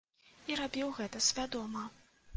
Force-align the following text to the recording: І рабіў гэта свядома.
І 0.53 0.57
рабіў 0.61 0.95
гэта 1.01 1.23
свядома. 1.29 1.87